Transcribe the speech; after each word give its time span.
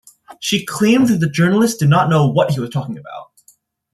She 0.39 0.65
claimed 0.65 1.09
that 1.09 1.19
the 1.19 1.29
journalist 1.29 1.77
did 1.77 1.89
not 1.89 2.09
know 2.09 2.27
what 2.27 2.49
he 2.53 2.59
was 2.59 2.71
talking 2.71 2.97
about. 2.97 3.33